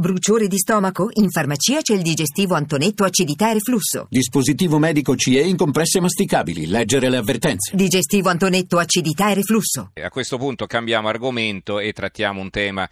Bruciore 0.00 0.46
di 0.46 0.58
stomaco? 0.58 1.08
In 1.14 1.28
farmacia 1.28 1.80
c'è 1.80 1.92
il 1.92 2.02
digestivo 2.02 2.54
Antonetto 2.54 3.02
acidità 3.02 3.50
e 3.50 3.54
reflusso. 3.54 4.06
Dispositivo 4.08 4.78
medico 4.78 5.16
CE 5.16 5.40
in 5.40 5.56
compresse 5.56 5.98
masticabili. 6.00 6.68
Leggere 6.68 7.10
le 7.10 7.16
avvertenze. 7.16 7.74
Digestivo 7.74 8.28
Antonetto 8.28 8.78
acidità 8.78 9.32
e 9.32 9.34
reflusso. 9.34 9.90
A 10.00 10.08
questo 10.08 10.38
punto 10.38 10.66
cambiamo 10.66 11.08
argomento 11.08 11.80
e 11.80 11.92
trattiamo 11.92 12.40
un 12.40 12.48
tema 12.48 12.88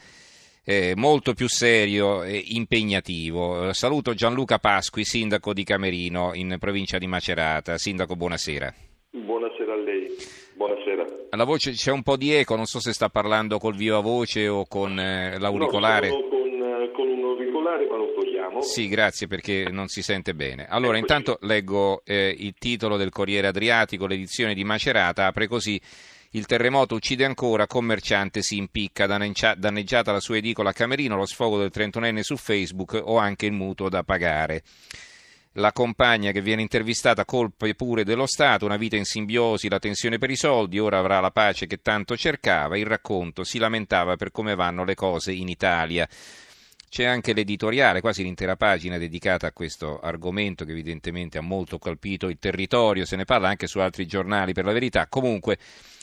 eh, 0.65 0.95
molto 0.97 1.33
più 1.35 1.49
serio 1.49 2.25
e 2.25 2.43
impegnativo. 2.45 3.73
Saluto 3.73 4.13
Gianluca 4.13 4.59
Pasqui, 4.59 5.05
sindaco 5.05 5.53
di 5.53 5.63
Camerino 5.63 6.35
in 6.35 6.57
provincia 6.59 6.99
di 6.99 7.07
Macerata. 7.07 7.79
Sindaco, 7.79 8.17
buonasera. 8.17 8.75
Buonasera 9.13 9.73
a 9.73 9.77
lei. 9.77 10.09
Buonasera. 10.57 11.05
Alla 11.31 11.45
voce 11.45 11.71
c'è 11.71 11.93
un 11.93 12.03
po' 12.03 12.17
di 12.17 12.33
eco, 12.33 12.57
non 12.57 12.67
so 12.67 12.81
se 12.81 12.93
sta 12.93 13.09
parlando 13.11 13.59
col 13.59 13.77
viva 13.77 14.01
voce 14.01 14.49
o 14.49 14.67
con 14.67 14.99
eh, 14.99 15.39
l'auricolare. 15.39 16.09
No, 16.09 16.36
con, 16.97 17.09
un 17.09 17.23
auricolare, 17.23 17.87
ma 17.87 17.97
lo 17.97 18.13
togliamo. 18.15 18.63
Sì, 18.63 18.89
grazie 18.89 19.27
perché 19.27 19.69
non 19.71 19.89
si 19.89 20.03
sente 20.03 20.35
bene. 20.35 20.67
Allora, 20.69 20.99
intanto 20.99 21.39
leggo 21.43 22.03
eh, 22.05 22.35
il 22.37 22.55
titolo 22.59 22.97
del 22.97 23.11
Corriere 23.11 23.47
Adriatico, 23.47 24.07
l'edizione 24.07 24.55
di 24.55 24.65
Macerata 24.65 25.27
apre 25.27 25.47
così. 25.47 25.81
Il 26.31 26.47
terremoto 26.47 26.95
uccide 26.97 27.25
ancora, 27.25 27.67
commerciante 27.67 28.43
si 28.43 28.57
impicca, 28.57 29.07
danneggiata 29.07 30.13
la 30.13 30.21
sua 30.21 30.37
edicola 30.39 30.71
a 30.71 30.73
Camerino, 30.73 31.17
lo 31.17 31.25
sfogo 31.25 31.59
del 31.59 31.71
trentunenne 31.71 32.23
su 32.23 32.37
Facebook 32.37 33.01
o 33.03 33.17
anche 33.17 33.47
il 33.47 33.53
mutuo 33.53 33.89
da 33.89 34.03
pagare 34.03 34.63
la 35.57 35.73
compagna 35.73 36.33
che 36.33 36.43
viene 36.43 36.63
intervistata 36.63 37.25
colpe 37.25 37.75
pure 37.75 38.05
dello 38.05 38.27
Stato, 38.27 38.65
una 38.65 38.77
vita 38.77 38.97
in 38.97 39.05
simbiosi, 39.05 39.69
la 39.69 39.79
tensione 39.79 40.19
per 40.19 40.31
i 40.31 40.37
soldi, 40.37 40.79
ora 40.79 40.99
avrà 40.99 41.21
la 41.21 41.31
pace 41.31 41.67
che 41.67 41.81
tanto 41.81 42.17
cercava, 42.17 42.77
il 42.77 42.87
racconto 42.87 43.45
si 43.45 43.59
lamentava 43.59 44.17
per 44.17 44.31
come 44.31 44.55
vanno 44.55 44.85
le 44.85 44.95
cose 44.95 45.33
in 45.33 45.49
Italia. 45.49 46.07
C'è 46.89 47.05
anche 47.05 47.33
l'editoriale, 47.33 48.01
quasi 48.01 48.23
l'intera 48.23 48.57
pagina 48.57 48.97
dedicata 48.97 49.49
a 49.49 49.53
questo 49.53 49.99
argomento 49.99 50.65
che 50.65 50.71
evidentemente 50.71 51.37
ha 51.37 51.43
molto 51.43 51.79
colpito 51.79 52.29
il 52.29 52.39
territorio, 52.39 53.05
se 53.05 53.17
ne 53.17 53.25
parla 53.25 53.49
anche 53.49 53.67
su 53.67 53.81
altri 53.81 54.07
giornali 54.07 54.53
per 54.53 54.65
la 54.65 54.73
verità. 54.73 55.07
Comunque 55.09 55.59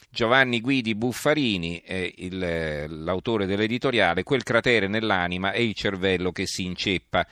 Giovanni 0.09 0.61
Guidi 0.61 0.93
Buffarini 0.93 1.81
è 1.83 2.11
il, 2.17 3.03
l'autore 3.03 3.47
dell'editoriale, 3.47 4.23
quel 4.23 4.43
cratere 4.43 4.87
nell'anima 4.87 5.51
è 5.51 5.59
il 5.59 5.73
cervello 5.73 6.31
che 6.31 6.45
si 6.45 6.65
inceppa 6.65 7.25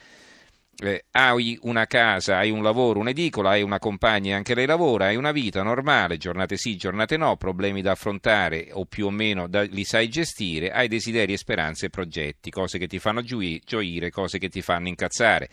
eh, 0.82 1.04
hai 1.12 1.56
una 1.62 1.86
casa, 1.86 2.38
hai 2.38 2.50
un 2.50 2.62
lavoro, 2.62 2.98
un'edicola, 2.98 3.50
hai 3.50 3.62
una 3.62 3.78
compagna 3.78 4.32
e 4.32 4.34
anche 4.34 4.54
lei 4.54 4.66
lavora, 4.66 5.06
hai 5.06 5.16
una 5.16 5.30
vita 5.30 5.62
normale, 5.62 6.16
giornate 6.16 6.56
sì, 6.56 6.76
giornate 6.76 7.16
no, 7.16 7.36
problemi 7.36 7.82
da 7.82 7.92
affrontare 7.92 8.68
o 8.72 8.84
più 8.84 9.06
o 9.06 9.10
meno 9.10 9.46
da, 9.46 9.62
li 9.62 9.84
sai 9.84 10.08
gestire, 10.08 10.72
hai 10.72 10.88
desideri 10.88 11.36
speranze 11.36 11.86
e 11.86 11.90
progetti, 11.90 12.50
cose 12.50 12.78
che 12.78 12.88
ti 12.88 12.98
fanno 12.98 13.22
gioire, 13.22 14.10
cose 14.10 14.38
che 14.38 14.48
ti 14.48 14.60
fanno 14.60 14.88
incazzare. 14.88 15.48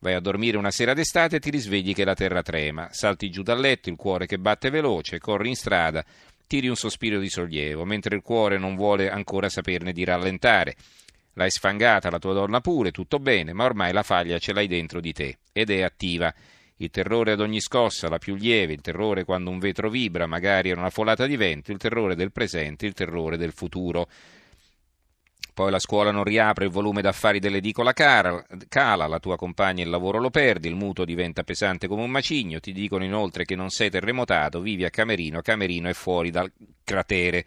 Vai 0.00 0.14
a 0.14 0.20
dormire 0.20 0.56
una 0.56 0.70
sera 0.70 0.94
d'estate 0.94 1.36
e 1.36 1.40
ti 1.40 1.50
risvegli 1.50 1.92
che 1.92 2.04
la 2.04 2.14
terra 2.14 2.42
trema, 2.42 2.88
salti 2.92 3.30
giù 3.30 3.42
dal 3.42 3.58
letto, 3.58 3.88
il 3.88 3.96
cuore 3.96 4.26
che 4.26 4.38
batte 4.38 4.70
veloce, 4.70 5.18
corri 5.18 5.48
in 5.48 5.56
strada, 5.56 6.04
tiri 6.46 6.68
un 6.68 6.76
sospiro 6.76 7.18
di 7.18 7.28
sollievo, 7.28 7.84
mentre 7.84 8.14
il 8.14 8.22
cuore 8.22 8.58
non 8.58 8.76
vuole 8.76 9.10
ancora 9.10 9.48
saperne 9.48 9.92
di 9.92 10.04
rallentare. 10.04 10.76
L'hai 11.38 11.52
sfangata 11.52 12.10
la 12.10 12.18
tua 12.18 12.32
donna 12.32 12.60
pure, 12.60 12.90
tutto 12.90 13.20
bene, 13.20 13.52
ma 13.52 13.64
ormai 13.64 13.92
la 13.92 14.02
faglia 14.02 14.38
ce 14.38 14.52
l'hai 14.52 14.66
dentro 14.66 15.00
di 15.00 15.12
te 15.12 15.38
ed 15.52 15.70
è 15.70 15.82
attiva. 15.82 16.34
Il 16.78 16.90
terrore 16.90 17.30
ad 17.30 17.40
ogni 17.40 17.60
scossa, 17.60 18.08
la 18.08 18.18
più 18.18 18.34
lieve, 18.34 18.72
il 18.72 18.80
terrore 18.80 19.22
quando 19.22 19.48
un 19.48 19.60
vetro 19.60 19.88
vibra, 19.88 20.26
magari 20.26 20.70
è 20.70 20.74
una 20.74 20.90
folata 20.90 21.26
di 21.26 21.36
vento, 21.36 21.70
il 21.70 21.78
terrore 21.78 22.16
del 22.16 22.32
presente, 22.32 22.86
il 22.86 22.92
terrore 22.92 23.36
del 23.36 23.52
futuro. 23.52 24.08
Poi 25.54 25.70
la 25.70 25.78
scuola 25.78 26.10
non 26.10 26.24
riapre, 26.24 26.64
il 26.64 26.72
volume 26.72 27.02
d'affari 27.02 27.38
dell'edicola 27.38 27.92
cala, 27.92 29.06
la 29.06 29.20
tua 29.20 29.36
compagna 29.36 29.84
il 29.84 29.90
lavoro 29.90 30.18
lo 30.18 30.30
perdi, 30.30 30.66
il 30.66 30.74
mutuo 30.74 31.04
diventa 31.04 31.44
pesante 31.44 31.86
come 31.86 32.02
un 32.02 32.10
macigno, 32.10 32.58
ti 32.58 32.72
dicono 32.72 33.04
inoltre 33.04 33.44
che 33.44 33.54
non 33.54 33.70
sei 33.70 33.90
terremotato, 33.90 34.60
vivi 34.60 34.84
a 34.84 34.90
Camerino, 34.90 35.40
Camerino 35.40 35.88
è 35.88 35.92
fuori 35.92 36.30
dal 36.30 36.52
cratere. 36.82 37.44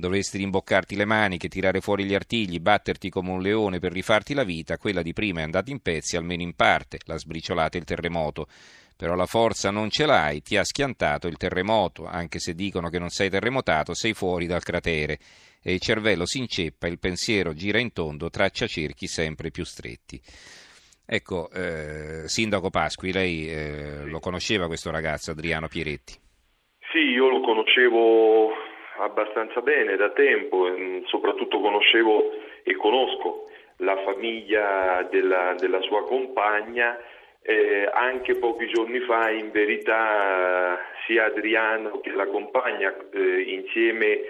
Dovresti 0.00 0.38
rimboccarti 0.38 0.96
le 0.96 1.04
maniche, 1.04 1.48
tirare 1.48 1.82
fuori 1.82 2.04
gli 2.04 2.14
artigli, 2.14 2.58
batterti 2.58 3.10
come 3.10 3.32
un 3.32 3.42
leone 3.42 3.80
per 3.80 3.92
rifarti 3.92 4.32
la 4.32 4.44
vita, 4.44 4.78
quella 4.78 5.02
di 5.02 5.12
prima 5.12 5.40
è 5.40 5.42
andata 5.42 5.70
in 5.70 5.80
pezzi, 5.80 6.16
almeno 6.16 6.40
in 6.40 6.54
parte, 6.54 6.98
l'ha 7.04 7.18
sbriciolata 7.18 7.76
il 7.76 7.84
terremoto. 7.84 8.46
Però 8.96 9.14
la 9.14 9.26
forza 9.26 9.70
non 9.70 9.90
ce 9.90 10.06
l'hai, 10.06 10.40
ti 10.40 10.56
ha 10.56 10.64
schiantato 10.64 11.26
il 11.26 11.36
terremoto, 11.36 12.06
anche 12.06 12.38
se 12.38 12.54
dicono 12.54 12.88
che 12.88 12.98
non 12.98 13.10
sei 13.10 13.28
terremotato, 13.28 13.92
sei 13.92 14.14
fuori 14.14 14.46
dal 14.46 14.62
cratere. 14.62 15.18
E 15.62 15.74
il 15.74 15.80
cervello 15.80 16.24
si 16.24 16.38
inceppa, 16.38 16.86
il 16.86 16.98
pensiero 16.98 17.52
gira 17.52 17.78
in 17.78 17.92
tondo, 17.92 18.30
traccia 18.30 18.66
cerchi 18.66 19.06
sempre 19.06 19.50
più 19.50 19.64
stretti. 19.64 20.18
Ecco, 21.04 21.50
eh, 21.50 22.22
Sindaco 22.26 22.70
Pasqui, 22.70 23.12
lei 23.12 23.50
eh, 23.50 24.04
lo 24.04 24.18
conosceva 24.18 24.66
questo 24.66 24.90
ragazzo, 24.90 25.32
Adriano 25.32 25.68
Pieretti? 25.68 26.14
Sì, 26.90 26.98
io 26.98 27.28
lo 27.28 27.40
conoscevo 27.42 28.69
abbastanza 29.00 29.60
bene 29.60 29.96
da 29.96 30.10
tempo, 30.10 30.68
mm, 30.68 31.04
soprattutto 31.04 31.60
conoscevo 31.60 32.32
e 32.62 32.76
conosco 32.76 33.48
la 33.78 33.96
famiglia 34.04 35.06
della, 35.10 35.54
della 35.58 35.80
sua 35.82 36.04
compagna. 36.04 36.98
Eh, 37.42 37.88
anche 37.90 38.36
pochi 38.36 38.68
giorni 38.68 39.00
fa 39.00 39.30
in 39.30 39.50
verità 39.50 40.78
sia 41.06 41.24
Adriano 41.24 42.00
che 42.00 42.10
la 42.10 42.26
compagna 42.26 42.94
eh, 43.12 43.40
insieme 43.40 44.20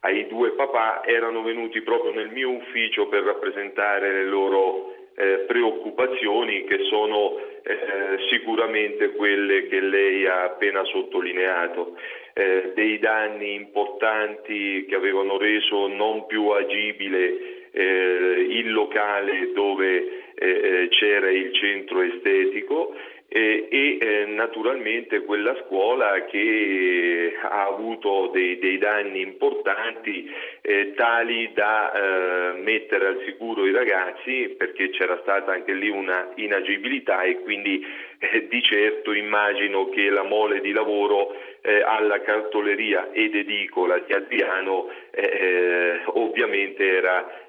ai 0.00 0.26
due 0.28 0.50
papà 0.50 1.02
erano 1.04 1.42
venuti 1.42 1.80
proprio 1.80 2.12
nel 2.12 2.28
mio 2.28 2.50
ufficio 2.50 3.08
per 3.08 3.22
rappresentare 3.22 4.12
le 4.12 4.24
loro 4.26 4.94
eh, 5.16 5.44
preoccupazioni 5.48 6.64
che 6.64 6.84
sono 6.84 7.38
eh, 7.62 8.18
sicuramente 8.30 9.10
quelle 9.14 9.66
che 9.66 9.80
lei 9.80 10.26
ha 10.26 10.44
appena 10.44 10.84
sottolineato 10.84 11.96
eh, 12.38 12.70
dei 12.72 13.00
danni 13.00 13.54
importanti 13.54 14.86
che 14.88 14.94
avevano 14.94 15.36
reso 15.38 15.88
non 15.88 16.24
più 16.26 16.50
agibile 16.50 17.70
eh, 17.72 18.46
il 18.50 18.72
locale 18.72 19.50
dove 19.52 20.32
eh, 20.34 20.48
eh 20.48 20.88
c'era 20.88 21.30
il 21.30 21.52
centro 21.52 22.00
estetico 22.00 22.94
e, 23.30 23.66
e 23.70 24.24
naturalmente 24.26 25.24
quella 25.24 25.54
scuola 25.66 26.24
che 26.26 27.36
ha 27.42 27.66
avuto 27.66 28.30
dei, 28.32 28.58
dei 28.58 28.78
danni 28.78 29.20
importanti 29.20 30.30
eh, 30.62 30.94
tali 30.94 31.50
da 31.52 31.92
eh, 31.92 32.60
mettere 32.60 33.06
al 33.06 33.22
sicuro 33.26 33.66
i 33.66 33.72
ragazzi 33.72 34.54
perché 34.56 34.90
c'era 34.90 35.18
stata 35.22 35.52
anche 35.52 35.74
lì 35.74 35.90
una 35.90 36.30
inagibilità 36.36 37.22
e 37.22 37.40
quindi 37.40 37.84
eh, 38.18 38.48
di 38.48 38.62
certo 38.62 39.12
immagino 39.12 39.88
che 39.90 40.10
la 40.10 40.24
mole 40.24 40.60
di 40.60 40.72
lavoro 40.72 41.34
eh, 41.62 41.82
alla 41.82 42.20
cartoleria 42.20 43.10
ed 43.12 43.34
edicola 43.34 43.98
di 43.98 44.12
Adriano 44.12 44.88
eh, 45.10 46.00
ovviamente 46.06 46.86
era 46.86 47.46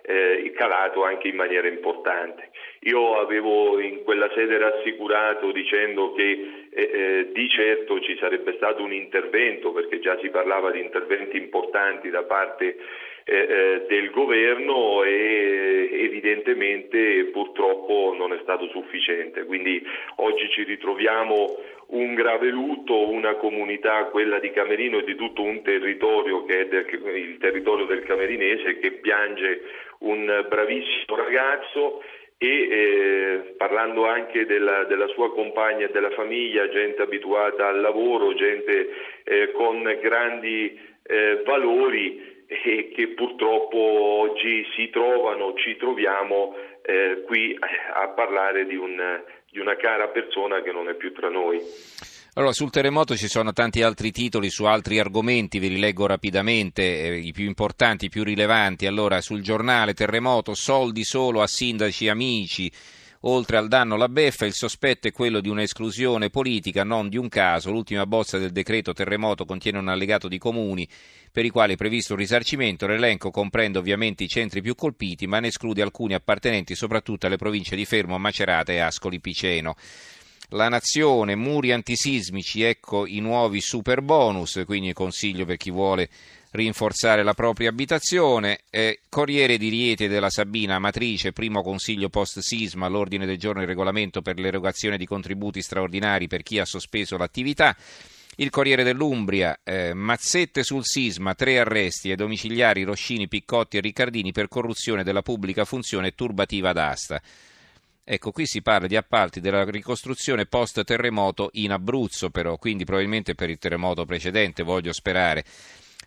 calato 0.56 1.04
anche 1.04 1.28
in 1.28 1.36
maniera 1.36 1.68
importante. 1.68 2.50
Io 2.82 3.20
avevo 3.20 3.80
in 3.80 4.04
quella 4.04 4.28
sede 4.34 4.58
rassicurato 4.58 5.52
dicendo 5.52 6.14
che 6.14 6.59
eh, 6.72 7.30
di 7.32 7.50
certo 7.50 8.00
ci 8.00 8.18
sarebbe 8.18 8.54
stato 8.58 8.84
un 8.84 8.94
intervento, 8.94 9.72
perché 9.72 10.00
già 10.00 10.18
si 10.20 10.30
parlava 10.30 10.72
di 10.72 10.80
interventi 10.80 11.38
importanti 11.38 12.10
da 12.10 12.24
parte 12.24 12.78
eh, 13.26 13.36
eh 13.36 13.86
del 13.88 14.10
governo 14.12 15.04
e 15.04 15.90
evidentemente 15.92 17.26
purtroppo 17.26 18.14
non 18.18 18.34
è 18.34 18.40
stato 18.42 18.68
sufficiente. 18.68 19.46
Quindi 19.46 19.86
oggi 20.18 20.50
ci 20.50 20.64
ritroviamo 20.64 21.58
un 21.90 22.14
grave 22.14 22.50
lutto, 22.50 23.10
una 23.10 23.36
comunità, 23.36 24.06
quella 24.06 24.40
di 24.40 24.52
Camerino 24.52 25.00
e 25.00 25.04
di 25.04 25.16
tutto 25.16 25.42
un 25.42 25.62
territorio 25.64 26.46
che 26.46 26.62
è 26.62 26.68
del, 26.68 26.86
il 27.16 27.38
territorio 27.40 27.86
del 27.86 28.04
Camerinese 28.04 28.78
che 28.78 28.92
piange 28.92 29.62
un 30.00 30.46
bravissimo 30.48 31.16
ragazzo 31.16 32.04
e 32.42 32.48
eh, 32.48 33.54
parlando 33.58 34.08
anche 34.08 34.46
della, 34.46 34.86
della, 34.86 35.08
sua 35.08 35.30
compagna 35.34 35.86
e 35.86 35.92
della 35.92 36.12
famiglia, 36.12 36.70
gente 36.70 37.02
abituata 37.02 37.68
al 37.68 37.82
lavoro, 37.82 38.34
gente 38.34 38.90
eh, 39.26 39.52
con 39.52 39.84
grandi 40.02 40.80
eh, 41.04 41.44
valori 41.46 42.46
e 42.48 42.92
che 42.96 43.10
purtroppo 43.10 43.78
oggi 43.78 44.66
si 44.74 44.90
trovano, 44.90 45.54
ci 45.56 45.76
troviamo 45.76 46.56
eh, 46.82 47.24
qui 47.26 47.58
a 47.94 48.08
parlare 48.08 48.66
di, 48.66 48.76
un, 48.78 49.22
di 49.52 49.60
una 49.60 49.76
cara 49.76 50.08
persona 50.08 50.62
che 50.62 50.72
non 50.72 50.88
è 50.88 50.94
più 50.96 51.12
tra 51.12 51.28
noi. 51.28 51.60
Allora, 52.40 52.54
sul 52.54 52.70
terremoto 52.70 53.18
ci 53.18 53.28
sono 53.28 53.52
tanti 53.52 53.82
altri 53.82 54.12
titoli 54.12 54.50
su 54.50 54.64
altri 54.64 54.98
argomenti, 54.98 55.60
ve 55.60 55.68
li 55.68 55.78
leggo 55.78 56.06
rapidamente, 56.06 56.84
eh, 56.84 57.18
i 57.18 57.34
più 57.34 57.44
importanti, 57.44 58.06
i 58.06 58.10
più 58.10 58.24
rilevanti. 58.24 58.86
Allora, 58.86 59.20
sul 59.20 59.42
giornale 59.42 59.94
terremoto, 59.94 60.54
soldi 60.54 61.04
solo 61.04 61.42
a 61.42 61.48
sindaci 61.48 62.08
amici, 62.08 62.72
Oltre 63.24 63.58
al 63.58 63.68
danno 63.68 63.98
la 63.98 64.08
beffa, 64.08 64.46
il 64.46 64.54
sospetto 64.54 65.10
è 65.10 65.12
quello 65.12 65.42
di 65.42 65.50
un'esclusione 65.50 66.30
politica, 66.30 66.86
non 66.86 67.10
di 67.10 67.18
un 67.18 67.28
caso. 67.28 67.70
L'ultima 67.70 68.06
bozza 68.06 68.38
del 68.38 68.52
decreto 68.52 68.94
terremoto 68.94 69.44
contiene 69.44 69.78
un 69.78 69.90
allegato 69.90 70.30
di 70.30 70.38
comuni 70.38 70.88
per 71.30 71.44
i 71.44 71.50
quali 71.50 71.74
è 71.74 71.76
previsto 71.76 72.14
un 72.14 72.20
risarcimento. 72.20 72.88
L'elenco 72.88 73.30
comprende 73.30 73.78
ovviamente 73.78 74.24
i 74.24 74.30
centri 74.30 74.62
più 74.62 74.74
colpiti, 74.74 75.28
ma 75.28 75.42
ne 75.42 75.48
esclude 75.48 75.82
alcuni 75.82 76.14
appartenenti 76.14 76.76
soprattutto 76.76 77.26
alle 77.26 77.36
province 77.36 77.76
di 77.76 77.84
Fermo, 77.84 78.18
Macerata 78.18 78.72
e 78.72 78.80
Ascoli 78.80 79.20
Piceno. 79.20 79.76
La 80.54 80.68
nazione, 80.68 81.36
muri 81.36 81.72
antisismici, 81.72 82.64
ecco 82.64 83.06
i 83.06 83.20
nuovi 83.20 83.62
super 83.62 84.02
bonus, 84.02 84.64
quindi 84.66 84.94
consiglio 84.94 85.46
per 85.46 85.58
chi 85.58 85.70
vuole 85.70 86.10
rinforzare 86.52 87.22
la 87.22 87.36
propria 87.36 87.70
abitazione. 87.70 88.62
Eh, 88.72 89.02
Corriere 89.10 89.60
di 89.60 89.70
Riete 89.70 90.08
della 90.08 90.32
Sabina 90.32 90.76
Amatrice, 90.76 91.34
primo 91.34 91.62
consiglio 91.62 92.10
post 92.10 92.40
sisma, 92.40 92.88
all'ordine 92.88 93.28
del 93.28 93.38
giorno 93.38 93.62
il 93.62 93.68
regolamento 93.68 94.24
per 94.24 94.40
l'erogazione 94.40 94.98
di 94.98 95.06
contributi 95.06 95.62
straordinari 95.62 96.28
per 96.28 96.42
chi 96.42 96.58
ha 96.58 96.66
sospeso 96.66 97.16
l'attività. 97.16 97.78
Il 98.38 98.50
Corriere 98.50 98.84
dell'Umbria, 98.84 99.60
eh, 99.64 99.94
mazzette 99.94 100.64
sul 100.64 100.84
sisma, 100.84 101.36
tre 101.36 101.60
arresti 101.60 102.10
ai 102.10 102.16
domiciliari 102.16 102.82
Roscini, 102.82 103.28
Piccotti 103.28 103.78
e 103.78 103.82
Riccardini 103.82 104.32
per 104.32 104.48
corruzione 104.48 105.04
della 105.04 105.22
pubblica 105.22 105.64
funzione 105.64 106.08
e 106.08 106.16
turbativa 106.16 106.74
d'asta. 106.74 107.22
Ecco, 108.12 108.32
qui 108.32 108.48
si 108.48 108.64
parla 108.64 108.88
di 108.88 108.96
appalti 108.96 109.40
della 109.40 109.64
ricostruzione 109.66 110.48
post 110.48 110.84
terremoto 110.84 111.52
in 111.54 111.72
Abruzzo, 111.72 112.32
però, 112.32 112.58
quindi 112.58 112.84
probabilmente 112.84 113.36
per 113.36 113.52
il 113.52 113.60
terremoto 113.60 114.04
precedente, 114.06 114.64
voglio 114.64 114.92
sperare. 114.94 115.46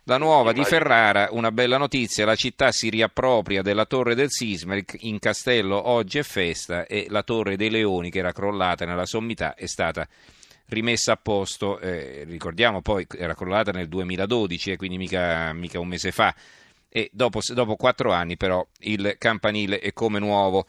La 0.03 0.17
nuova 0.17 0.51
di 0.51 0.65
Ferrara, 0.65 1.29
una 1.31 1.53
bella 1.53 1.77
notizia, 1.77 2.25
la 2.25 2.35
città 2.35 2.73
si 2.73 2.89
riappropria 2.89 3.61
della 3.61 3.85
torre 3.85 4.15
del 4.15 4.31
sisma, 4.31 4.77
in 4.99 5.17
castello 5.17 5.87
oggi 5.87 6.17
è 6.17 6.23
festa 6.23 6.85
e 6.87 7.05
la 7.07 7.23
torre 7.23 7.55
dei 7.55 7.69
leoni 7.69 8.11
che 8.11 8.19
era 8.19 8.33
crollata 8.33 8.83
nella 8.83 9.05
sommità 9.05 9.55
è 9.55 9.65
stata 9.65 10.05
rimessa 10.65 11.13
a 11.13 11.17
posto, 11.17 11.79
eh, 11.79 12.25
ricordiamo 12.27 12.81
poi 12.81 13.07
era 13.17 13.33
crollata 13.33 13.71
nel 13.71 13.87
2012 13.87 14.71
e 14.71 14.73
eh, 14.73 14.75
quindi 14.75 14.97
mica, 14.97 15.53
mica, 15.53 15.79
un 15.79 15.87
mese 15.87 16.11
fa 16.11 16.35
e 16.89 17.09
dopo, 17.13 17.39
dopo 17.53 17.77
quattro 17.77 18.11
anni 18.11 18.35
però 18.35 18.65
il 18.79 19.15
campanile 19.17 19.79
è 19.79 19.93
come 19.93 20.19
nuovo. 20.19 20.65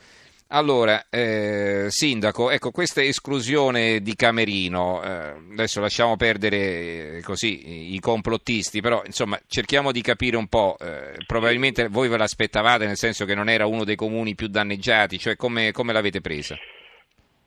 Allora, 0.48 1.06
eh, 1.10 1.86
Sindaco, 1.88 2.50
ecco, 2.50 2.70
questa 2.70 3.02
esclusione 3.02 4.00
di 4.00 4.14
Camerino, 4.14 5.02
eh, 5.02 5.34
adesso 5.52 5.80
lasciamo 5.80 6.16
perdere 6.16 7.16
eh, 7.16 7.20
così 7.24 7.94
i 7.94 7.98
complottisti, 7.98 8.80
però 8.80 9.02
insomma 9.04 9.38
cerchiamo 9.48 9.90
di 9.90 10.02
capire 10.02 10.36
un 10.36 10.46
po', 10.46 10.76
eh, 10.78 11.14
probabilmente 11.26 11.88
voi 11.88 12.08
ve 12.08 12.18
l'aspettavate 12.18 12.86
nel 12.86 12.96
senso 12.96 13.24
che 13.24 13.34
non 13.34 13.48
era 13.48 13.66
uno 13.66 13.84
dei 13.84 13.96
comuni 13.96 14.34
più 14.34 14.48
danneggiati, 14.48 15.18
cioè 15.18 15.34
come, 15.34 15.72
come 15.72 15.92
l'avete 15.92 16.20
presa? 16.20 16.56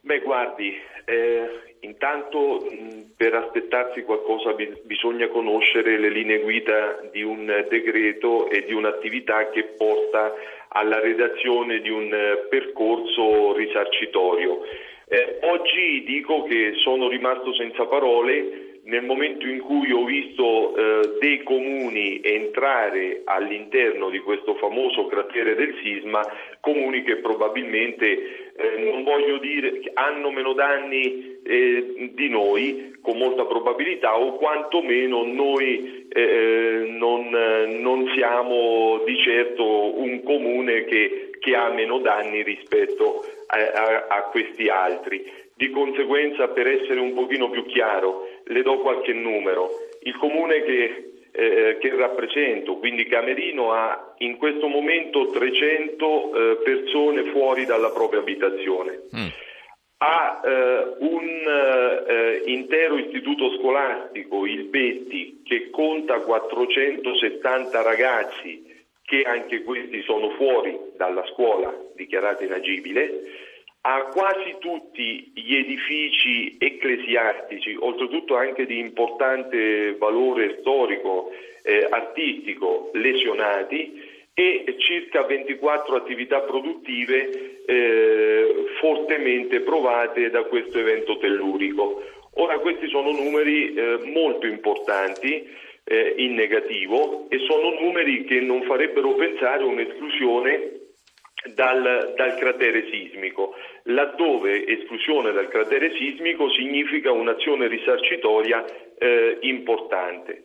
Beh, 0.01 0.19
guardi, 0.19 0.75
eh, 1.05 1.75
intanto 1.81 2.65
mh, 2.69 3.11
per 3.15 3.35
aspettarsi 3.35 4.01
qualcosa 4.01 4.53
bi- 4.53 4.81
bisogna 4.83 5.27
conoscere 5.27 6.00
le 6.00 6.09
linee 6.09 6.39
guida 6.39 7.00
di 7.11 7.21
un 7.21 7.45
decreto 7.69 8.50
e 8.50 8.65
di 8.65 8.73
un'attività 8.73 9.50
che 9.50 9.63
porta 9.77 10.33
alla 10.77 11.00
redazione 11.00 11.81
di 11.81 11.89
un 11.89 12.13
eh, 12.13 12.47
percorso 12.50 13.53
risarcitorio. 13.56 14.62
Eh, 15.07 15.39
oggi 15.41 16.03
dico 16.06 16.44
che 16.44 16.74
sono 16.83 17.07
rimasto 17.07 17.53
senza 17.53 17.85
parole 17.85 18.65
nel 18.83 19.03
momento 19.03 19.45
in 19.47 19.59
cui 19.59 19.91
ho 19.91 20.06
visto 20.06 20.75
eh, 20.75 21.18
dei 21.19 21.44
comuni 21.44 22.21
entrare 22.24 23.21
all'interno 23.25 24.09
di 24.09 24.19
questo 24.19 24.56
famoso 24.56 25.07
cratere 25.07 25.56
del 25.56 25.75
sisma, 25.81 26.21
comuni 26.62 27.03
che 27.03 27.18
probabilmente, 27.18 28.53
eh, 28.56 28.91
non 28.91 29.03
voglio 29.03 29.39
dire, 29.39 29.81
hanno 29.94 30.31
meno 30.31 30.53
danni 30.53 31.37
eh, 31.47 32.11
di 32.13 32.29
noi, 32.29 32.95
con 33.01 33.17
molta 33.17 33.45
probabilità, 33.45 34.19
o 34.19 34.35
quantomeno 34.35 35.23
noi 35.23 36.07
eh, 36.09 36.88
non, 36.89 37.29
non, 37.29 38.11
siamo 38.15 39.01
di 39.05 39.17
certo 39.17 39.99
un 39.99 40.23
comune 40.23 40.85
che, 40.85 41.31
che 41.39 41.55
ha 41.55 41.69
meno 41.69 41.99
danni 41.99 42.44
rispetto 42.44 43.23
a, 43.47 43.57
a, 43.57 44.07
a 44.09 44.21
questi 44.23 44.67
altri. 44.67 45.45
Di 45.55 45.69
conseguenza, 45.71 46.49
per 46.49 46.67
essere 46.67 46.99
un 46.99 47.13
pochino 47.13 47.50
più 47.50 47.65
chiaro, 47.65 48.27
le 48.45 48.61
do 48.61 48.79
qualche 48.79 49.13
numero. 49.13 49.69
Il 50.03 50.15
comune 50.17 50.61
che, 50.63 51.11
eh, 51.31 51.77
che 51.79 51.95
rappresento, 51.95 52.75
quindi 52.77 53.05
Camerino, 53.05 53.71
ha 53.71 54.13
in 54.19 54.38
questo 54.38 54.67
momento 54.67 55.29
300 55.31 56.33
eh, 56.33 56.55
persone 56.63 57.23
fuori 57.31 57.65
dalla 57.65 57.89
propria 57.89 58.19
abitazione. 58.19 59.01
Mm. 59.15 59.27
Ha 59.99 60.41
eh, 60.44 60.95
un 60.99 62.05
eh, 62.07 62.41
intero 62.45 62.97
istituto 62.97 63.57
scolastico, 63.57 64.45
il 64.45 64.65
Betti, 64.65 65.41
che 65.44 65.69
conta 65.71 66.19
470 66.19 67.81
ragazzi 67.81 68.75
che 69.03 69.23
anche 69.23 69.63
questi 69.63 70.03
sono 70.03 70.31
fuori 70.31 70.77
dalla 70.97 71.25
scuola 71.27 71.73
dichiarata 71.95 72.44
inagibile 72.44 73.45
a 73.89 74.03
quasi 74.11 74.57
tutti 74.59 75.31
gli 75.33 75.55
edifici 75.55 76.57
ecclesiastici, 76.59 77.73
oltretutto 77.79 78.35
anche 78.35 78.65
di 78.65 78.79
importante 78.79 79.95
valore 79.97 80.57
storico, 80.59 81.31
eh, 81.63 81.88
artistico, 81.89 82.91
lesionati 82.93 84.06
e 84.39 84.75
circa 84.78 85.24
24 85.24 85.95
attività 85.95 86.42
produttive 86.42 87.63
eh, 87.66 88.66
fortemente 88.80 89.62
provate 89.62 90.30
da 90.30 90.44
questo 90.44 90.78
evento 90.78 91.18
tellurico. 91.18 92.04
Ora 92.36 92.60
questi 92.60 92.88
sono 92.88 93.10
numeri 93.10 93.74
eh, 93.74 93.98
molto 94.13 94.45
importanti 94.45 95.44
eh, 95.84 96.13
in 96.18 96.36
negativo 96.36 97.25
e 97.30 97.39
sono 97.48 97.80
numeri 97.80 98.25
che 98.25 98.39
non 98.39 98.62
farebbero 98.62 99.16
pensare 99.16 99.63
a 99.63 99.66
un'esclusione 99.66 100.81
dal, 101.56 102.13
dal, 102.16 102.38
cratere 102.38 102.89
sismico, 102.92 103.56
laddove 103.86 104.68
esclusione 104.68 105.31
dal 105.31 105.48
cratere 105.48 105.95
sismico 105.95 106.51
significa 106.51 107.12
un'azione 107.12 107.68
risarcitoria 107.68 108.63
eh, 109.00 109.38
importante. 109.42 110.44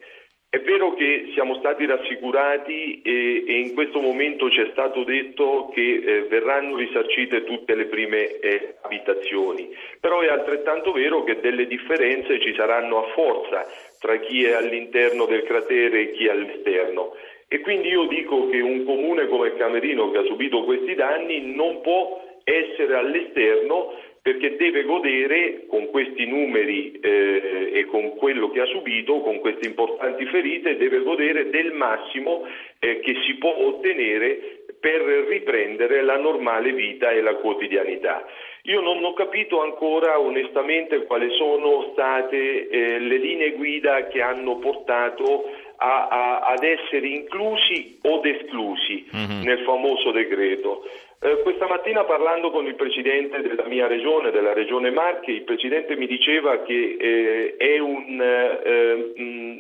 È 0.55 0.61
vero 0.61 0.93
che 0.93 1.31
siamo 1.33 1.55
stati 1.55 1.87
rassicurati 1.87 3.01
e, 3.01 3.43
e, 3.47 3.59
in 3.61 3.73
questo 3.73 4.03
momento 4.03 4.51
ci 4.51 4.61
è 4.61 4.69
stato 4.73 5.03
detto 5.03 5.71
che 5.73 5.81
eh, 5.81 6.23
verranno 6.29 6.77
risarcite 6.77 7.45
tutte 7.45 7.75
le 7.75 7.87
prime 7.87 8.39
eh, 8.39 8.75
abitazioni, 8.83 9.75
però 9.99 10.21
è 10.21 10.29
altrettanto 10.29 10.93
vero 10.93 11.25
che 11.25 11.41
delle 11.41 11.67
differenze 11.67 12.39
ci 12.39 12.53
saranno 12.55 12.99
a 12.99 13.13
forza 13.15 13.65
tra 13.99 14.19
chi 14.19 14.45
è 14.45 14.53
all'interno 14.53 15.25
del 15.25 15.43
cratere 15.45 16.01
e 16.01 16.11
chi 16.13 16.27
è 16.27 16.33
all'esterno. 16.33 17.15
E 17.49 17.61
quindi 17.61 17.89
io 17.89 18.05
dico 18.05 18.51
che 18.51 18.61
un 18.61 18.85
comune 18.85 19.29
come 19.29 19.57
Camerino 19.57 20.11
che 20.11 20.19
ha 20.19 20.25
subito 20.25 20.65
questi 20.65 20.95
danni 20.95 21.55
non 21.55 21.81
può 21.81 22.21
essere 22.45 22.95
all'esterno 22.95 23.95
perché 24.23 24.57
deve 24.57 24.85
godere 24.85 25.67
con 25.69 25.91
questi 25.91 26.25
numeri 26.27 26.93
eh, 26.93 27.71
e 27.75 27.85
con 27.87 28.15
quello 28.15 28.51
che 28.51 28.61
ha 28.61 28.67
subito, 28.67 29.21
con 29.21 29.41
queste 29.41 29.67
importanti 29.67 30.25
ferite, 30.27 30.77
deve 30.77 31.03
godere 31.03 31.51
del 31.51 31.73
massimo 31.73 32.47
eh, 32.79 33.01
che 33.01 33.17
si 33.27 33.35
può 33.35 33.53
ottenere 33.53 34.65
per 34.79 35.01
riprendere 35.29 36.03
la 36.03 36.19
normale 36.19 36.73
vita 36.73 37.11
e 37.11 37.21
la 37.21 37.35
quotidianità. 37.35 38.25
Io 38.63 38.81
non 38.81 39.03
ho 39.03 39.13
capito 39.13 39.61
ancora 39.61 40.21
onestamente 40.21 41.05
quali 41.05 41.29
sono 41.37 41.91
state 41.93 42.69
eh, 42.69 42.99
le 43.01 43.17
linee 43.17 43.53
guida 43.53 44.07
che 44.07 44.23
hanno 44.23 44.59
portato 44.59 45.51
a, 45.77 46.07
a, 46.07 46.39
ad 46.39 46.63
essere 46.63 47.09
inclusi 47.09 47.99
o 48.03 48.21
esclusi 48.23 49.05
mm-hmm. 49.15 49.43
nel 49.43 49.65
famoso 49.65 50.13
decreto. 50.13 50.85
Eh, 51.25 51.41
questa 51.43 51.69
mattina 51.69 52.03
parlando 52.03 52.51
con 52.51 52.67
il 52.67 52.75
presidente 52.75 53.43
della 53.43 53.67
mia 53.67 53.87
regione, 53.87 54.33
della 54.33 54.53
regione 54.53 54.91
Marche, 54.91 55.31
il 55.31 55.45
presidente 55.45 55.95
mi 55.95 56.09
diceva 56.09 56.63
che 56.63 56.97
eh, 56.99 57.55
è 57.57 57.79
un, 57.79 58.21
eh, 58.21 59.13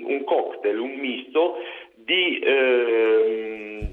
un, 0.04 0.24
cocktail, 0.24 0.76
un 0.80 0.94
misto 0.94 1.58
di 1.94 2.40
ehm, 2.42 3.90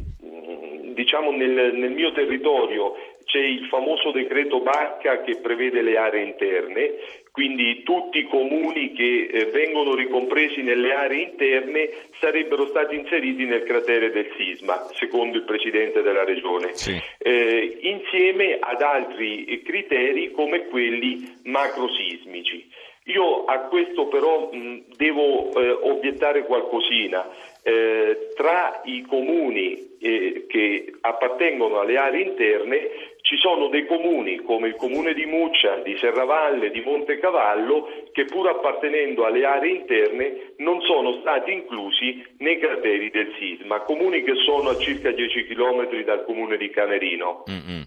diciamo 0.96 1.30
nel, 1.30 1.76
nel 1.76 1.92
mio 1.92 2.12
territorio 2.12 2.96
c'è 3.26 3.40
il 3.40 3.68
famoso 3.68 4.10
decreto 4.10 4.62
Bacca 4.62 5.22
che 5.22 5.38
prevede 5.38 5.84
le 5.84 5.96
aree 5.96 6.24
interne, 6.24 6.94
quindi 7.32 7.84
tutti 7.84 8.20
i 8.20 8.28
comuni 8.28 8.94
che 8.94 9.30
eh, 9.32 9.46
vengono 9.46 9.96
ricompresi 9.96 10.62
nelle 10.62 10.94
aree 10.94 11.24
interne 11.24 11.90
sarebbero 12.20 12.68
stati 12.68 12.96
inseriti 12.96 13.46
nel 13.46 13.64
cratere 13.64 14.12
del 14.12 14.32
sisma, 14.38 14.88
secondo 14.94 15.38
il 15.38 15.44
Presidente 15.44 16.02
della 16.02 16.24
Regione, 16.24 16.76
sì. 16.76 17.00
eh, 17.18 17.78
insieme 17.82 18.58
ad 18.60 18.82
altri 18.82 19.62
criteri 19.64 20.32
come 20.32 20.68
quelli 20.68 21.40
macrosismici. 21.44 22.68
Io 23.06 23.46
a 23.46 23.60
questo 23.62 24.08
però 24.08 24.50
mh, 24.52 24.96
devo 24.96 25.52
eh, 25.54 25.72
obiettare 25.72 26.44
qualcosina. 26.46 27.28
Eh, 27.62 28.30
tra 28.36 28.82
i 28.86 29.02
comuni 29.02 29.98
eh, 30.00 30.46
che 30.48 30.94
appartengono 31.02 31.80
alle 31.80 31.98
aree 31.98 32.22
interne 32.22 32.90
ci 33.30 33.38
sono 33.38 33.68
dei 33.68 33.86
comuni 33.86 34.38
come 34.38 34.70
il 34.70 34.76
comune 34.76 35.14
di 35.14 35.28
Muccia, 35.28 35.84
di 35.84 35.96
Serravalle, 36.00 36.72
di 36.72 36.82
Montecavallo 36.82 38.10
che 38.12 38.26
pur 38.26 38.50
appartenendo 38.50 39.24
alle 39.24 39.46
aree 39.46 39.76
interne 39.76 40.54
non 40.58 40.82
sono 40.82 41.20
stati 41.22 41.52
inclusi 41.52 42.26
nei 42.40 42.58
crateri 42.58 43.12
del 43.12 43.32
sisma, 43.38 43.82
comuni 43.82 44.24
che 44.24 44.34
sono 44.44 44.70
a 44.70 44.78
circa 44.80 45.12
10 45.12 45.46
km 45.46 46.04
dal 46.06 46.26
comune 46.26 46.58
di 46.58 46.72
Camerino. 46.72 47.44
Mm-hmm. 47.48 47.82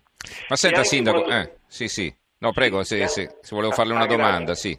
Ma 0.48 0.54
senta 0.54 0.84
Sindaco, 0.84 1.22
quando... 1.22 1.50
eh, 1.50 1.56
sì 1.66 1.88
sì, 1.88 2.14
no 2.38 2.52
prego 2.52 2.84
se, 2.84 3.08
se, 3.08 3.38
se 3.40 3.54
volevo 3.56 3.72
farle 3.72 3.94
una 3.94 4.06
domanda, 4.06 4.54
sì. 4.54 4.78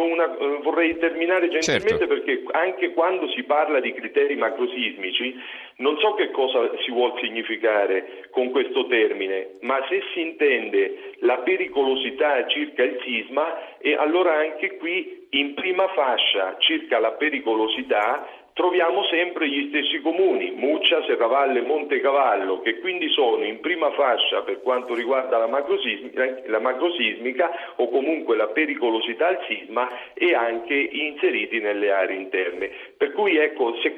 Una, 0.00 0.36
eh, 0.36 0.58
vorrei 0.62 0.98
terminare 0.98 1.48
gentilmente 1.48 2.06
certo. 2.06 2.06
perché 2.06 2.42
anche 2.52 2.92
quando 2.92 3.28
si 3.30 3.42
parla 3.44 3.80
di 3.80 3.92
criteri 3.92 4.36
macrosismici 4.36 5.34
non 5.76 5.98
so 5.98 6.14
che 6.14 6.30
cosa 6.30 6.70
si 6.84 6.90
vuol 6.90 7.18
significare 7.20 8.28
con 8.30 8.50
questo 8.50 8.86
termine, 8.86 9.58
ma 9.60 9.84
se 9.88 10.02
si 10.12 10.20
intende 10.20 11.14
la 11.20 11.38
pericolosità 11.38 12.46
circa 12.46 12.82
il 12.82 13.00
sisma, 13.04 13.78
e 13.78 13.94
allora 13.94 14.38
anche 14.38 14.76
qui 14.76 15.26
in 15.30 15.54
prima 15.54 15.88
fascia 15.88 16.56
circa 16.58 16.98
la 16.98 17.12
pericolosità 17.12 18.26
troviamo 18.54 19.04
sempre 19.04 19.48
gli 19.48 19.68
stessi 19.68 20.00
comuni, 20.00 20.52
Muccia, 20.52 21.02
Serravalle, 21.04 21.62
Montecavallo, 21.62 22.60
che 22.60 22.78
quindi 22.80 23.08
sono 23.10 23.44
in 23.44 23.60
prima 23.60 23.90
fascia 23.92 24.42
per 24.42 24.60
quanto 24.60 24.94
riguarda 24.94 25.38
la 25.38 25.46
macrosismica, 25.46 26.42
la 26.46 26.60
macrosismica 26.60 27.74
o 27.76 27.88
comunque 27.88 28.36
la 28.36 28.48
pericolosità 28.48 29.28
al 29.28 29.38
sisma 29.46 29.88
e 30.14 30.34
anche 30.34 30.74
inseriti 30.74 31.60
nelle 31.60 31.92
aree 31.92 32.16
interne. 32.16 32.70
Per 32.96 33.12
cui 33.12 33.36
ecco, 33.36 33.76
se, 33.80 33.96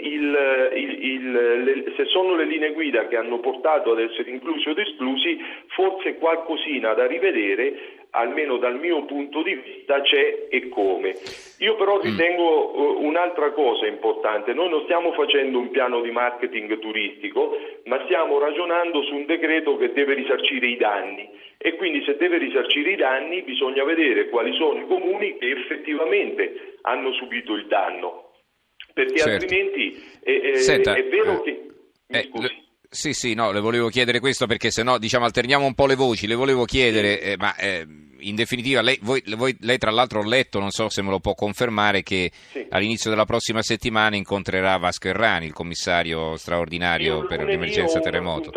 il, 0.00 0.70
il, 0.74 1.04
il, 1.04 1.32
le, 1.62 1.92
se 1.96 2.04
sono 2.06 2.34
le 2.34 2.44
linee 2.44 2.72
guida 2.72 3.06
che 3.06 3.16
hanno 3.16 3.38
portato 3.38 3.92
ad 3.92 4.00
essere 4.00 4.30
inclusi 4.30 4.68
o 4.68 4.74
esclusi, 4.76 5.17
qualcosina 6.18 6.94
da 6.94 7.06
rivedere 7.06 7.98
almeno 8.10 8.56
dal 8.56 8.78
mio 8.78 9.04
punto 9.04 9.42
di 9.42 9.54
vista, 9.54 10.00
c'è 10.00 10.46
e 10.48 10.68
come. 10.68 11.14
Io 11.58 11.76
però 11.76 11.98
mm. 11.98 12.00
ritengo 12.00 12.98
uh, 12.98 13.04
un'altra 13.04 13.52
cosa 13.52 13.86
importante, 13.86 14.54
noi 14.54 14.70
non 14.70 14.82
stiamo 14.84 15.12
facendo 15.12 15.58
un 15.58 15.70
piano 15.70 16.00
di 16.00 16.10
marketing 16.10 16.78
turistico, 16.78 17.56
ma 17.84 18.02
stiamo 18.04 18.38
ragionando 18.38 19.02
su 19.02 19.14
un 19.14 19.26
decreto 19.26 19.76
che 19.76 19.92
deve 19.92 20.14
risarcire 20.14 20.66
i 20.66 20.76
danni 20.76 21.28
e 21.58 21.74
quindi 21.74 22.02
se 22.04 22.16
deve 22.16 22.38
risarcire 22.38 22.92
i 22.92 22.96
danni 22.96 23.42
bisogna 23.42 23.84
vedere 23.84 24.28
quali 24.28 24.54
sono 24.54 24.80
i 24.80 24.86
comuni 24.86 25.36
che 25.38 25.50
effettivamente 25.50 26.76
hanno 26.82 27.12
subito 27.14 27.54
il 27.54 27.66
danno, 27.66 28.30
perché 28.94 29.18
certo. 29.18 29.44
altrimenti 29.44 30.02
è, 30.22 30.40
è, 30.40 30.54
Senta, 30.56 30.94
è 30.94 31.04
vero 31.04 31.42
eh, 31.42 31.42
che... 31.42 31.66
Sì, 32.90 33.12
sì, 33.12 33.34
no, 33.34 33.52
le 33.52 33.60
volevo 33.60 33.88
chiedere 33.88 34.18
questo 34.18 34.46
perché 34.46 34.70
se 34.70 34.82
no, 34.82 34.96
diciamo, 34.96 35.26
alterniamo 35.26 35.66
un 35.66 35.74
po' 35.74 35.86
le 35.86 35.94
voci. 35.94 36.26
Le 36.26 36.34
volevo 36.34 36.64
chiedere, 36.64 37.20
eh, 37.20 37.36
ma 37.36 37.54
eh, 37.56 37.84
in 38.20 38.34
definitiva, 38.34 38.80
lei, 38.80 38.98
voi, 39.02 39.22
voi, 39.36 39.54
lei, 39.60 39.76
tra 39.76 39.90
l'altro 39.90 40.20
ho 40.20 40.26
letto, 40.26 40.58
non 40.58 40.70
so 40.70 40.88
se 40.88 41.02
me 41.02 41.10
lo 41.10 41.18
può 41.18 41.34
confermare, 41.34 42.02
che 42.02 42.30
sì. 42.32 42.66
all'inizio 42.70 43.10
della 43.10 43.26
prossima 43.26 43.60
settimana 43.60 44.16
incontrerà 44.16 44.78
Vasco 44.78 45.08
Errani, 45.08 45.44
il 45.44 45.52
commissario 45.52 46.36
straordinario 46.36 47.26
per 47.26 47.44
l'emergenza 47.44 48.00
terremoto. 48.00 48.50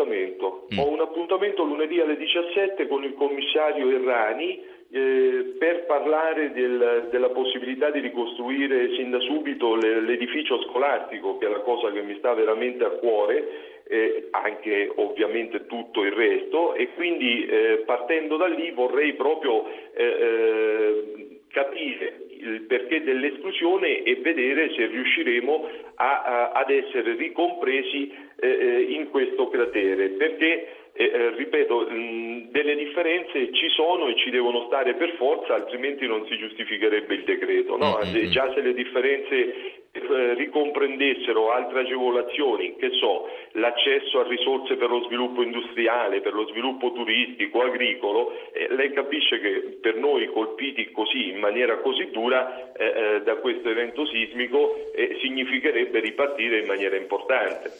Mm. 0.74 0.80
Ho 0.80 0.88
un 0.88 1.02
appuntamento 1.02 1.64
lunedì 1.64 2.00
alle 2.00 2.16
17 2.16 2.88
con 2.88 3.04
il 3.04 3.14
commissario 3.16 3.90
Errani 3.90 4.62
eh, 4.92 5.56
per 5.60 5.86
parlare 5.86 6.52
del, 6.54 7.08
della 7.12 7.30
possibilità 7.30 7.92
di 7.92 8.00
ricostruire 8.00 8.96
sin 8.96 9.10
da 9.10 9.20
subito 9.20 9.76
l'edificio 9.76 10.62
scolastico, 10.70 11.38
che 11.38 11.48
è 11.48 11.50
la 11.50 11.62
cosa 11.62 11.92
che 11.92 12.02
mi 12.02 12.16
sta 12.18 12.34
veramente 12.34 12.86
a 12.86 12.90
cuore, 12.90 13.71
eh, 13.91 14.29
anche 14.31 14.89
ovviamente 14.95 15.65
tutto 15.65 16.03
il 16.03 16.13
resto 16.13 16.75
e 16.75 16.93
quindi 16.95 17.45
eh, 17.45 17.83
partendo 17.86 18.38
da 18.38 18.48
lì 18.48 18.71
vorrei 18.71 19.13
proprio 19.13 19.65
eh, 19.93 20.03
eh, 20.03 21.39
capire 21.50 22.21
il 22.29 22.62
perché 22.62 23.03
dell'esclusione 23.03 24.03
e 24.03 24.15
vedere 24.15 24.74
se 24.74 24.86
riusciremo 24.88 25.69
a, 25.95 26.21
a, 26.24 26.51
ad 26.51 26.69
essere 26.69 27.15
ricompresi 27.15 28.12
eh, 28.39 28.48
eh, 28.48 28.81
in 28.93 29.10
questo 29.10 29.50
cratere. 29.50 30.10
Perché 30.12 30.67
eh, 30.93 31.33
ripeto, 31.36 31.88
mh, 31.89 32.50
delle 32.51 32.75
differenze 32.75 33.51
ci 33.53 33.69
sono 33.69 34.07
e 34.07 34.15
ci 34.17 34.29
devono 34.29 34.65
stare 34.67 34.93
per 34.95 35.15
forza, 35.15 35.53
altrimenti 35.53 36.05
non 36.05 36.25
si 36.27 36.38
giustificherebbe 36.38 37.13
il 37.15 37.24
decreto. 37.24 37.77
No? 37.77 38.00
Mm-hmm. 38.03 38.29
Già 38.29 38.51
se 38.53 38.62
le 38.62 38.74
differenze 38.74 39.79
eh, 39.93 40.33
ricomprendessero 40.36 41.51
altre 41.51 41.81
agevolazioni, 41.81 42.75
che 42.77 42.91
so, 42.91 43.27
l'accesso 43.53 44.19
a 44.19 44.27
risorse 44.27 44.75
per 44.75 44.89
lo 44.89 45.03
sviluppo 45.03 45.41
industriale, 45.41 46.21
per 46.21 46.33
lo 46.33 46.48
sviluppo 46.48 46.91
turistico, 46.91 47.62
agricolo, 47.62 48.33
eh, 48.53 48.67
lei 48.74 48.91
capisce 48.91 49.39
che 49.39 49.77
per 49.81 49.95
noi 49.95 50.27
colpiti 50.27 50.91
così, 50.91 51.29
in 51.29 51.39
maniera 51.39 51.77
così 51.79 52.10
dura 52.12 52.71
eh, 52.74 52.86
eh 52.86 53.21
da 53.21 53.36
questo 53.36 53.69
evento 53.69 54.05
sismico, 54.05 54.91
eh, 54.93 55.17
significherebbe 55.21 56.00
ripartire 56.00 56.60
in 56.60 56.67
maniera 56.67 56.95
importante. 56.95 57.71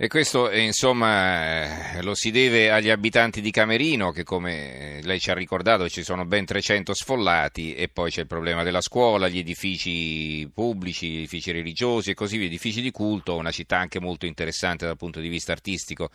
E 0.00 0.06
questo 0.06 0.48
eh, 0.48 0.60
insomma 0.60 1.96
eh, 1.96 2.02
lo 2.02 2.14
si 2.14 2.30
deve 2.30 2.70
agli 2.70 2.88
abitanti 2.88 3.40
di 3.40 3.50
Camerino 3.50 4.12
che 4.12 4.22
come 4.22 5.00
lei 5.02 5.18
ci 5.18 5.32
ha 5.32 5.34
ricordato 5.34 5.88
ci 5.88 6.04
sono 6.04 6.24
ben 6.24 6.44
300 6.44 6.94
sfollati 6.94 7.74
e 7.74 7.88
poi 7.88 8.08
c'è 8.08 8.20
il 8.20 8.28
problema 8.28 8.62
della 8.62 8.80
scuola, 8.80 9.26
gli 9.26 9.38
edifici 9.38 10.48
pubblici, 10.54 11.08
gli 11.08 11.16
edifici 11.16 11.50
religiosi 11.50 12.10
e 12.10 12.14
così 12.14 12.36
via, 12.36 12.46
edifici 12.46 12.80
di 12.80 12.92
culto, 12.92 13.34
una 13.34 13.50
città 13.50 13.78
anche 13.78 13.98
molto 13.98 14.24
interessante 14.24 14.86
dal 14.86 14.96
punto 14.96 15.18
di 15.18 15.26
vista 15.26 15.50
artistico 15.50 16.10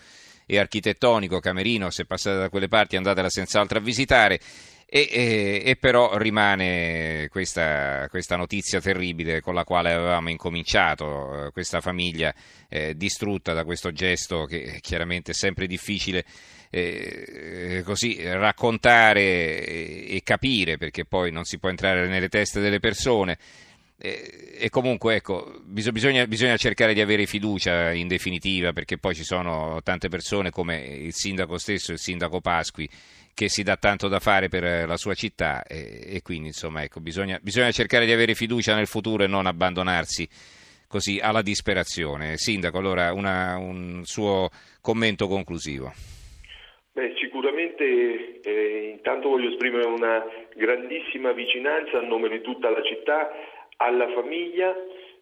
e 0.46 0.58
architettonico. 0.60 1.42
Camerino, 1.42 1.90
se 1.90 2.06
passate 2.06 2.38
da 2.38 2.50
quelle 2.50 2.70
parti 2.70 2.96
andatela 2.96 3.30
senz'altro 3.30 3.80
a 3.80 3.82
visitare. 3.82 4.40
E, 4.96 5.10
e, 5.10 5.64
e, 5.66 5.76
però 5.76 6.18
rimane 6.18 7.28
questa, 7.32 8.06
questa, 8.12 8.36
notizia 8.36 8.80
terribile 8.80 9.42
con 9.42 9.56
la 9.56 9.64
quale 9.64 9.92
avevamo 9.92 10.30
incominciato, 10.30 11.48
eh, 11.48 11.52
questa 11.52 11.82
famiglia 11.82 12.32
eh, 12.70 12.96
distrutta 12.96 13.54
da 13.54 13.64
questo 13.64 13.92
gesto 13.92 14.46
che 14.46 14.78
chiaramente 14.82 15.32
è 15.32 15.34
sempre 15.34 15.66
difficile 15.66 16.24
eh, 16.70 17.82
così, 17.84 18.22
raccontare 18.22 19.66
e, 19.66 20.16
e, 20.16 20.22
capire, 20.24 20.78
perché 20.78 21.06
poi 21.06 21.32
non 21.32 21.44
si 21.44 21.58
può 21.58 21.70
entrare 21.70 22.08
nelle 22.08 22.30
teste 22.30 22.60
delle 22.60 22.80
persone. 22.80 23.40
E 23.98 24.70
comunque 24.70 25.16
ecco, 25.16 25.62
bisogna, 25.64 26.26
bisogna, 26.28 26.58
cercare 26.58 26.94
di 26.94 27.00
avere 27.00 27.26
fiducia 27.26 27.94
in 27.94 28.08
definitiva 28.08 28.74
perché 28.74 28.98
poi 28.98 29.16
ci 29.16 29.24
sono 29.24 29.80
tante 29.84 30.10
persone 30.10 30.50
come 30.50 30.78
il 30.78 31.14
sindaco 31.14 31.58
stesso, 31.58 31.92
il 31.94 32.00
sindaco 32.00 32.42
Pasqui, 32.42 32.90
che 33.34 33.50
si 33.50 33.64
dà 33.64 33.78
tanto 33.78 34.08
da 34.08 34.20
fare 34.20 34.50
per 34.50 34.88
la 34.88 34.98
sua 34.98 35.14
città 35.14 35.64
e, 35.64 36.04
e 36.06 36.22
quindi 36.22 36.48
insomma 36.48 36.84
ecco, 36.84 37.00
bisogna, 37.00 37.40
bisogna, 37.42 37.72
cercare 37.72 38.06
di 38.06 38.12
avere 38.12 38.36
fiducia 38.36 38.76
nel 38.76 38.88
futuro 38.88 39.24
e 39.24 39.28
non 39.28 39.46
abbandonarsi 39.46 40.28
così 40.88 41.20
alla 41.20 41.42
disperazione. 41.42 42.38
Sindaco, 42.38 42.78
allora 42.78 43.14
una, 43.14 43.58
un 43.58 44.02
suo 44.04 44.50
commento 44.82 45.28
conclusivo. 45.28 45.92
Beh, 46.92 47.16
sicuramente 47.18 48.40
eh, 48.42 48.92
intanto 48.94 49.30
voglio 49.30 49.50
esprimere 49.50 49.88
una 49.88 50.24
grandissima 50.56 51.32
vicinanza 51.32 51.98
a 51.98 52.06
nome 52.06 52.30
di 52.30 52.42
tutta 52.42 52.70
la 52.70 52.84
città 52.84 53.32
alla 53.78 54.10
famiglia. 54.10 54.76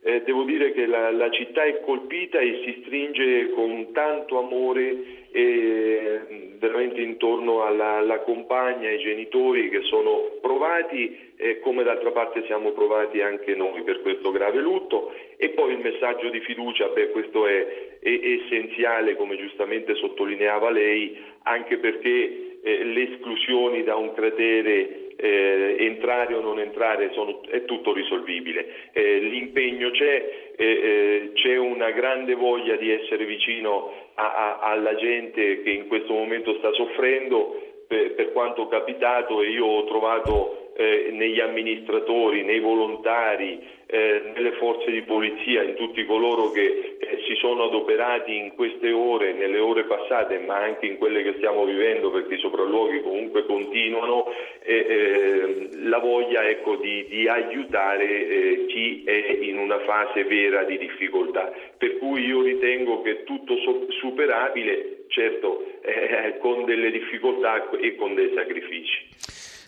Eh, 0.03 0.23
devo 0.23 0.43
dire 0.43 0.71
che 0.71 0.87
la, 0.87 1.11
la, 1.11 1.29
città 1.29 1.63
è 1.63 1.79
colpita 1.81 2.39
e 2.39 2.61
si 2.65 2.81
stringe 2.81 3.51
con 3.51 3.91
tanto 3.91 4.39
amore 4.39 5.19
e 5.31 6.55
veramente 6.57 7.01
intorno 7.01 7.63
alla, 7.63 7.97
alla, 7.97 8.19
compagna, 8.21 8.89
ai 8.89 8.97
genitori 8.97 9.69
che 9.69 9.81
sono 9.83 10.39
provati 10.41 11.33
e 11.37 11.59
come 11.59 11.83
d'altra 11.83 12.09
parte 12.11 12.43
siamo 12.47 12.71
provati 12.71 13.21
anche 13.21 13.53
noi 13.53 13.83
per 13.83 14.01
questo 14.01 14.31
grave 14.31 14.59
lutto 14.59 15.13
e 15.37 15.49
poi 15.49 15.73
il 15.73 15.79
messaggio 15.79 16.29
di 16.29 16.39
fiducia, 16.39 16.87
beh 16.87 17.11
questo 17.11 17.45
è, 17.45 17.99
è 17.99 18.09
essenziale 18.09 19.15
come 19.15 19.37
giustamente 19.37 19.93
sottolineava 19.93 20.71
lei 20.71 21.15
anche 21.43 21.77
perché 21.77 22.59
eh, 22.63 22.83
le 22.83 23.11
esclusioni 23.13 23.83
da 23.83 23.95
un 23.95 24.13
cratere 24.13 25.10
eh, 25.21 25.75
entrare 25.79 26.33
o 26.33 26.41
non 26.41 26.59
entrare 26.59 27.11
sono, 27.13 27.41
è 27.49 27.63
tutto 27.65 27.93
risolvibile. 27.93 28.91
Eh, 28.91 29.19
l'impegno 29.19 29.91
c'è, 29.91 30.53
eh, 30.55 30.65
eh, 30.65 31.31
c'è 31.33 31.57
una 31.57 31.91
grande 31.91 32.33
voglia 32.33 32.75
di 32.75 32.91
essere 32.91 33.25
vicino 33.25 33.93
a, 34.15 34.33
a, 34.33 34.59
alla 34.71 34.95
gente 34.95 35.61
che 35.61 35.69
in 35.69 35.87
questo 35.87 36.13
momento 36.13 36.55
sta 36.57 36.71
soffrendo 36.73 37.61
per, 37.87 38.15
per 38.15 38.31
quanto 38.31 38.67
capitato 38.67 39.41
e 39.41 39.49
io 39.49 39.65
ho 39.65 39.83
trovato 39.85 40.60
eh, 40.75 41.09
negli 41.11 41.39
amministratori, 41.39 42.43
nei 42.43 42.59
volontari, 42.59 43.59
eh, 43.85 44.31
nelle 44.33 44.53
forze 44.53 44.89
di 44.89 45.01
polizia, 45.01 45.63
in 45.63 45.75
tutti 45.75 46.05
coloro 46.05 46.51
che 46.51 46.97
eh, 46.97 47.23
si 47.27 47.35
sono 47.35 47.65
adoperati 47.65 48.35
in 48.35 48.53
queste 48.55 48.91
ore, 48.91 49.33
nelle 49.33 49.59
ore 49.59 49.83
passate, 49.83 50.39
ma 50.39 50.55
anche 50.55 50.85
in 50.85 50.97
quelle 50.97 51.23
che 51.23 51.33
stiamo 51.37 51.65
vivendo, 51.65 52.09
perché 52.09 52.35
i 52.35 52.39
sopralluoghi 52.39 53.01
comunque 53.01 53.45
continuano, 53.45 54.27
eh, 54.63 55.69
la 55.83 55.99
voglia 55.99 56.47
ecco, 56.47 56.77
di, 56.77 57.05
di, 57.07 57.27
aiutare 57.27 58.05
eh, 58.05 58.65
chi 58.67 59.03
è 59.05 59.39
in 59.41 59.57
una 59.57 59.79
fase 59.79 60.23
vera 60.23 60.63
di 60.63 60.77
difficoltà. 60.77 61.51
Per 61.77 61.97
cui 61.97 62.23
io 62.25 62.41
ritengo 62.41 63.01
che 63.01 63.23
tutto 63.23 63.57
so- 63.57 63.87
superabile 63.89 65.03
certo 65.11 65.65
eh, 65.81 66.37
con 66.39 66.63
delle 66.65 66.89
difficoltà 66.91 67.69
e 67.77 67.95
con 67.95 68.15
dei 68.15 68.31
sacrifici. 68.33 69.09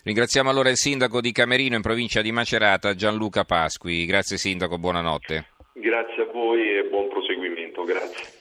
Ringraziamo 0.06 0.50
allora 0.50 0.70
il 0.70 0.76
sindaco 0.76 1.22
di 1.22 1.32
Camerino 1.32 1.76
in 1.76 1.82
provincia 1.82 2.22
di 2.22 2.34
Macerata, 2.34 2.94
Gianluca 2.94 3.46
Pasqui. 3.46 4.06
Grazie 4.06 4.36
sindaco, 4.36 4.78
buonanotte. 4.78 5.52
Grazie 5.76 6.24
a 6.24 6.32
voi 6.34 6.78
e 6.78 6.90
buon 6.90 7.08
proseguimento. 7.08 7.84
Grazie. 7.86 8.33